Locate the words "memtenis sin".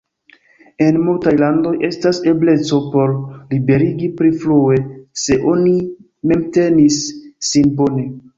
6.33-7.73